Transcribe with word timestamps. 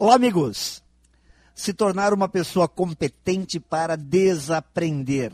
Olá, 0.00 0.14
amigos! 0.14 0.80
Se 1.56 1.74
tornar 1.74 2.14
uma 2.14 2.28
pessoa 2.28 2.68
competente 2.68 3.58
para 3.58 3.96
desaprender, 3.96 5.32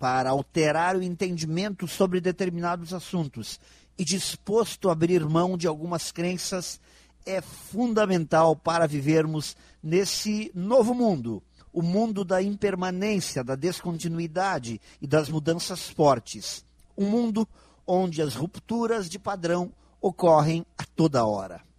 para 0.00 0.30
alterar 0.30 0.96
o 0.96 1.02
entendimento 1.02 1.86
sobre 1.86 2.20
determinados 2.20 2.92
assuntos 2.92 3.60
e 3.96 4.04
disposto 4.04 4.88
a 4.88 4.92
abrir 4.94 5.24
mão 5.24 5.56
de 5.56 5.68
algumas 5.68 6.10
crenças 6.10 6.80
é 7.24 7.40
fundamental 7.40 8.56
para 8.56 8.84
vivermos 8.88 9.56
nesse 9.80 10.50
novo 10.56 10.92
mundo, 10.92 11.40
o 11.72 11.80
mundo 11.80 12.24
da 12.24 12.42
impermanência, 12.42 13.44
da 13.44 13.54
descontinuidade 13.54 14.80
e 15.00 15.06
das 15.06 15.28
mudanças 15.28 15.88
fortes. 15.88 16.64
Um 16.98 17.08
mundo 17.08 17.46
onde 17.86 18.20
as 18.20 18.34
rupturas 18.34 19.08
de 19.08 19.20
padrão 19.20 19.70
ocorrem 20.00 20.66
a 20.76 20.82
toda 20.96 21.24
hora. 21.24 21.69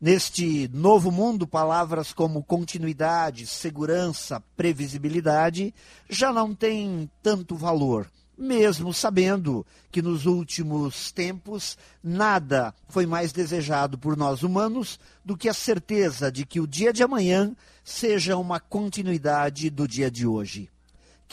Neste 0.00 0.68
novo 0.72 1.10
mundo, 1.10 1.46
palavras 1.46 2.12
como 2.12 2.42
continuidade, 2.42 3.46
segurança, 3.46 4.42
previsibilidade 4.56 5.72
já 6.10 6.32
não 6.32 6.54
têm 6.54 7.08
tanto 7.22 7.54
valor, 7.56 8.10
mesmo 8.36 8.92
sabendo 8.92 9.64
que 9.90 10.02
nos 10.02 10.26
últimos 10.26 11.12
tempos 11.12 11.78
nada 12.02 12.74
foi 12.88 13.06
mais 13.06 13.32
desejado 13.32 13.96
por 13.96 14.16
nós 14.16 14.42
humanos 14.42 14.98
do 15.24 15.36
que 15.36 15.48
a 15.48 15.54
certeza 15.54 16.30
de 16.30 16.44
que 16.44 16.60
o 16.60 16.66
dia 16.66 16.92
de 16.92 17.02
amanhã 17.02 17.54
seja 17.84 18.36
uma 18.36 18.58
continuidade 18.58 19.70
do 19.70 19.86
dia 19.86 20.10
de 20.10 20.26
hoje 20.26 20.73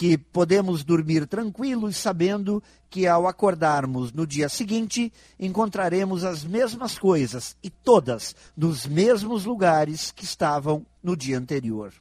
que 0.02 0.18
podemos 0.18 0.84
dormir 0.84 1.28
tranquilos 1.28 1.96
sabendo 1.96 2.64
que 2.90 3.06
ao 3.06 3.28
acordarmos 3.28 4.12
no 4.12 4.26
dia 4.26 4.50
seguinte 4.50 5.14
encontraremos 5.40 6.24
as 6.24 6.44
mesmas 6.44 6.98
coisas 6.98 7.56
e 7.62 7.70
todas 7.70 8.36
nos 8.58 8.88
mesmos 8.88 9.46
lugares 9.46 10.10
que 10.12 10.24
estavam 10.24 10.84
no 11.04 11.16
dia 11.16 11.38
anterior. 11.38 11.94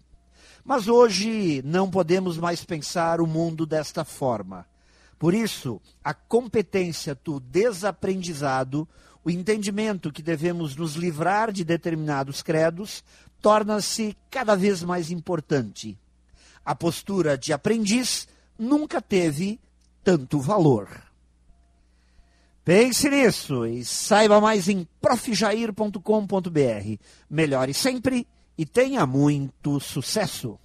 Mas 0.64 0.88
hoje 0.88 1.60
não 1.62 1.90
podemos 1.90 2.38
mais 2.38 2.64
pensar 2.64 3.20
o 3.20 3.26
mundo 3.26 3.66
desta 3.66 4.02
forma. 4.02 4.64
Por 5.18 5.34
isso, 5.34 5.78
a 6.02 6.14
competência 6.14 7.14
do 7.22 7.38
desaprendizado, 7.38 8.88
o 9.22 9.28
entendimento 9.28 10.10
que 10.10 10.22
devemos 10.22 10.74
nos 10.74 10.94
livrar 10.94 11.52
de 11.52 11.64
determinados 11.64 12.40
credos, 12.40 13.04
torna-se 13.42 14.16
cada 14.30 14.56
vez 14.56 14.82
mais 14.82 15.10
importante 15.10 15.98
a 16.64 16.74
postura 16.74 17.36
de 17.36 17.52
aprendiz 17.52 18.28
nunca 18.58 19.00
teve 19.00 19.58
tanto 20.04 20.38
valor. 20.38 20.88
Pense 22.64 23.08
nisso 23.08 23.66
e 23.66 23.84
saiba 23.84 24.40
mais 24.40 24.68
em 24.68 24.86
profjair.com.br. 25.00 26.98
Melhore 27.28 27.74
sempre 27.74 28.26
e 28.56 28.66
tenha 28.66 29.06
muito 29.06 29.80
sucesso! 29.80 30.58